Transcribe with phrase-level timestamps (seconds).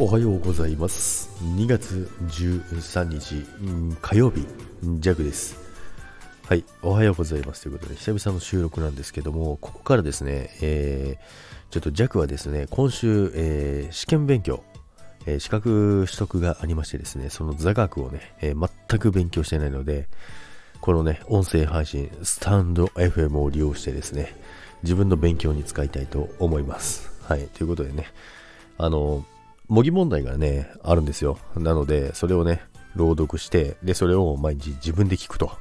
[0.00, 1.28] おはようございます。
[1.42, 3.44] 2月13日、
[4.00, 4.46] 火曜日
[5.00, 5.56] ジャグです。
[6.46, 7.64] はいおはようございます。
[7.64, 14.62] ということで久々の収録なんですけどもここからですね、えー、ちょっとジャグはですね今週、えー、試験勉強
[15.26, 20.08] え、資格取得がありましてですね、その座学をね、えー、全く勉強してないので、
[20.80, 24.34] このね、音声配信、スタンド FM を利用してですね、
[24.82, 27.10] 自分の勉強に使いたいと思います。
[27.24, 28.06] はい、ということでね、
[28.78, 29.24] あの、
[29.68, 31.38] 模擬問題がね、あるんですよ。
[31.56, 32.62] なので、それをね、
[32.94, 35.52] 朗読して、で、それを毎日自分で聞くと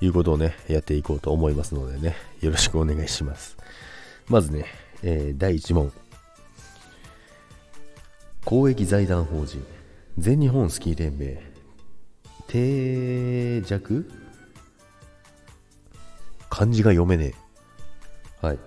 [0.00, 3.56] いうことをね、やっていこうと思いますのでね、よろしくお願いします。
[4.28, 4.66] まずね、
[5.02, 5.92] えー、第1問。
[8.44, 9.60] 公益財団法人
[10.18, 11.42] 全日本スキー連盟
[12.46, 14.08] 定着？
[16.56, 17.34] 漢字が読めね
[18.42, 18.46] え。
[18.46, 18.58] はい。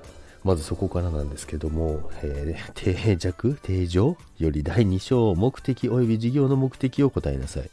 [0.43, 7.71] まずそこからなんですけども、えー、定着定常より第2章目的及び事業の目的を答えなさい。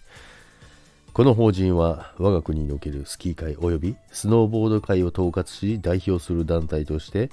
[1.13, 7.31] この法人は我が国におけるスキー界及びスノーボード界を統括し代表する団体として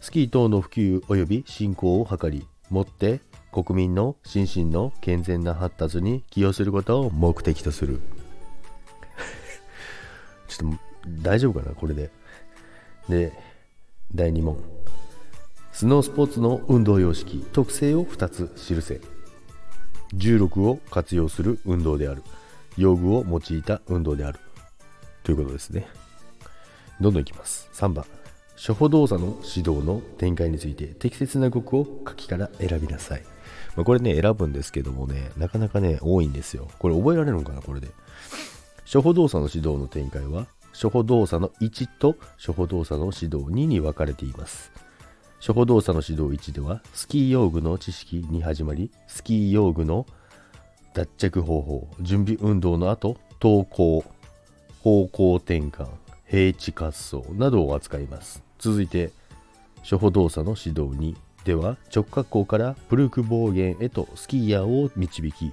[0.00, 3.20] スキー等の普及及び振興を図り、もって
[3.52, 8.00] 国民の心身の健全な発達に寄与することを目的とする。
[10.48, 12.10] ちょっと大丈夫かなこれで。
[13.08, 13.32] で、
[14.14, 14.58] 第2問。
[15.72, 19.00] スノースポーツの運動様式、特性を2つ記せ。
[20.14, 22.22] 重力を活用する運動である。
[22.76, 24.40] 用具を用いた運動である。
[25.22, 25.86] ということですね。
[27.00, 27.68] どんどんいきます。
[27.72, 28.04] 3番。
[28.56, 33.22] 初歩動作の指導の展開について適切な語句を書きから選びなさい。
[33.76, 36.68] まあ、これね、選ぶんですけどもね、なかなかね、多いんですよ。
[36.78, 37.88] これ覚えられるのかな、これで。
[38.86, 40.46] 初歩動作の指導の展開は、
[40.76, 44.70] 初歩動作の1と初歩動作の指導2に分かれています。
[45.40, 50.04] 初歩動作の指導1では、スキー用具の知識に始まり、スキー用具の
[50.92, 54.04] 脱着方法、準備運動の後、投稿、
[54.82, 55.88] 方向転換、
[56.26, 58.42] 平地滑走などを扱います。
[58.58, 59.12] 続いて、
[59.80, 65.52] 初歩動作の指導2では直角行からプルク暴原へとスキーヤーを導き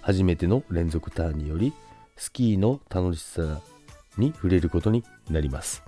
[0.00, 1.72] 初めての連続ターンにより
[2.16, 3.60] スキーの楽しさ
[4.16, 5.82] に触れることになります。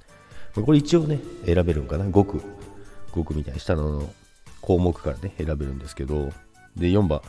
[0.54, 2.42] これ一応ね選べるんかな？5区
[3.12, 4.08] 5区みたいな下の
[4.60, 6.30] 項目からね選べるんですけど。
[6.76, 7.20] で4番。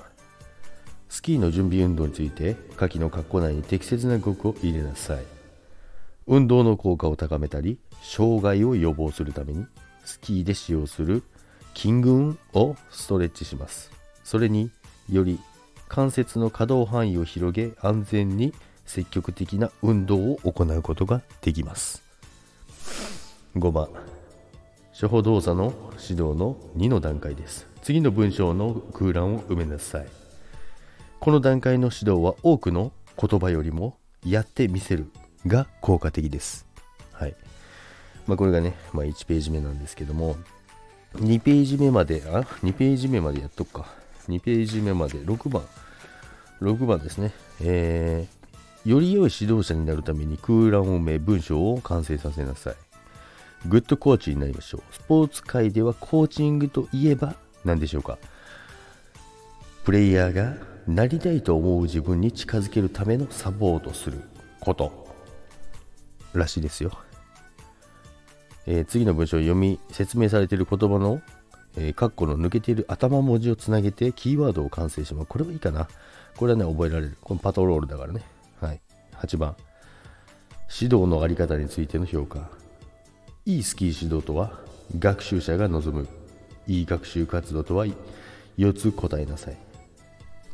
[1.08, 5.24] スキーの準備運動について下記の括弧内に適切な語句を入れなさい。
[6.28, 9.68] 運動の効果を高めたり障害を予防するために
[10.04, 11.24] スキーで使用する
[11.76, 13.92] 筋群をストレッチします。
[14.24, 14.72] それに
[15.10, 15.40] より
[15.88, 18.54] 関節の可動範囲を広げ安全に
[18.86, 22.04] 積極的な運動を行うことができます。
[23.56, 23.88] 5番
[24.92, 27.68] 初歩動作の指導の2の段階です。
[27.82, 30.08] 次の文章の空欄を埋めなさい。
[31.20, 35.12] この段階の指導は多くの言葉よりもやってみせる
[35.48, 36.66] が効果的です。
[37.12, 37.36] はい。
[38.28, 40.36] まあ、これがね、まあ、1ページ目なんですけども、
[41.16, 43.88] 2ページ目まで、あ、2ページ目までやっとくか。
[44.28, 45.64] 2ページ目まで、6番。
[46.62, 47.34] 6番ですね。
[47.62, 48.45] えー、
[48.86, 52.76] より良い指導者になるために空欄を埋め文章を完成させなさい。
[53.68, 54.84] グッドコーチになりましょう。
[54.94, 58.20] スポーツ界ではコーチングといえば何でしょうか？
[59.84, 60.54] プレイヤーが
[60.88, 64.22] なりたいと思う自分に近づけるためのサポートする
[64.60, 65.08] こと
[66.34, 66.92] らしいですよ。
[68.68, 71.22] えー、次の文章を読み説明されている言葉の、
[71.76, 75.28] えー、カッコの抜けている頭文字をつなげてキーワードを完成します。
[75.28, 75.88] これはいいかな。
[76.36, 77.18] これはね、覚えられる。
[77.22, 78.22] このパトロールだからね。
[78.62, 78.82] はい。
[79.14, 79.56] 8番。
[80.82, 82.50] 指導のあり方についての評価。
[83.46, 84.60] いいスキー指導とは、
[84.98, 86.08] 学習者が望む。
[86.68, 87.86] いい学習活動とは、
[88.58, 89.58] 4つ答えなさい。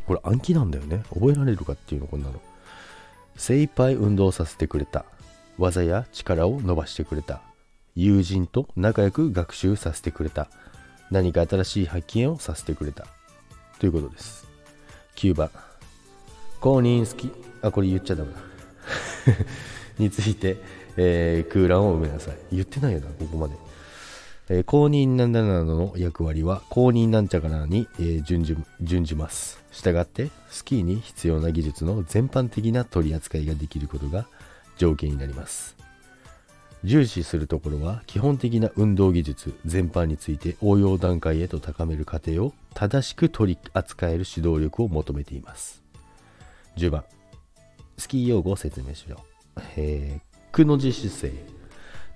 [0.06, 1.04] これ暗記なんだよね。
[1.14, 2.42] 覚えられるかっていうの、こんなの。
[3.36, 5.06] 精一杯運動させてくれた。
[5.58, 7.42] 技や力を伸ばしてくれた。
[7.96, 10.48] 友人と仲良く学習させてくれた。
[11.12, 13.06] 何か新しい発見をさせてくれた。
[13.80, 14.48] ということです。
[15.16, 15.50] 9番。
[16.60, 17.51] 公認好き。
[17.62, 18.40] あ、これ言っちゃダメだ。
[20.00, 20.58] について、
[20.98, 22.38] えー、空欄を埋めなさい。
[22.52, 23.56] 言ってないよな、ここまで。
[24.50, 29.62] えー、公認なんだなどの役割は公認なんちゃからに、えー、準じ準じます。
[29.72, 34.28] したがって、スキーに必要な技術の全般的な取り扱いができることが
[34.78, 35.76] 条件になります。
[36.84, 45.84] 重視するところは基本的な運動技術全般について応用段階へと高める過程を正しく取り扱える指導力を求めています。
[46.78, 47.04] 10番、
[48.02, 49.24] スキー用語を説明しよ
[49.56, 49.62] う。
[49.78, 51.34] えー、くの字姿勢。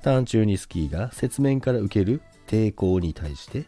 [0.01, 3.65] ターン中にスキーが雪面から受ける抵抗に対して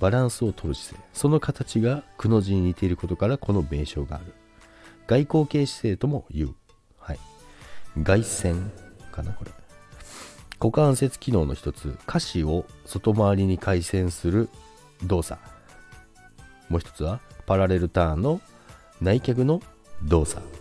[0.00, 1.08] バランスを取る姿勢。
[1.12, 4.34] その形がくの字に似ていることからこの名称がある。
[5.06, 6.54] 外交系姿勢とも言う、
[6.98, 7.18] はい、
[8.02, 8.70] 外旋
[9.12, 9.50] かなこれ。
[10.60, 11.96] 股関節機能の一つ。
[12.06, 14.48] 下肢を外回りに回旋する
[15.04, 15.40] 動作。
[16.70, 18.40] もう一つはパラレルターンの
[19.00, 19.60] 内脚の
[20.02, 20.57] 動作。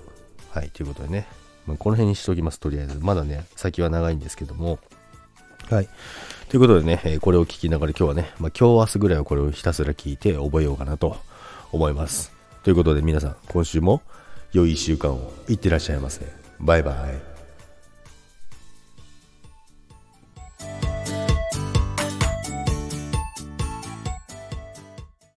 [0.57, 1.27] はいということでね、
[1.67, 2.97] まあ、この辺にしておきますとりあえず。
[2.99, 4.79] まだね先は長いんですけども。
[5.69, 5.89] はい。
[6.49, 11.17] ということでね、えこれを聞きながら今日はね、まあ、今日明日ぐらいはこれをひたすら聞いて覚えようかなと
[11.71, 12.31] 思います。
[12.63, 14.01] ということで皆さん今週も
[14.51, 15.31] 良い1週間を。
[15.47, 16.25] いってらっしゃいませ。
[16.59, 17.36] バイバイ。